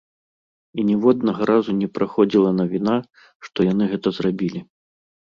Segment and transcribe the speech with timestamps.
[0.79, 2.95] І ніводнага разу не праходзіла навіна,
[3.49, 4.59] што яны гэта зрабілі.